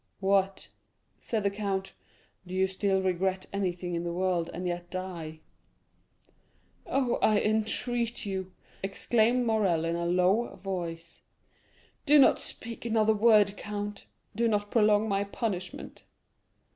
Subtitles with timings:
[0.19, 0.67] "What,"
[1.19, 1.93] said the count,
[2.47, 5.41] "do you still regret anything in the world, and yet die?"
[6.87, 8.51] "Oh, I entreat you,"
[8.81, 11.21] exclaimed Morrel in a low voice,
[12.07, 16.01] "do not speak another word, count; do not prolong my punishment."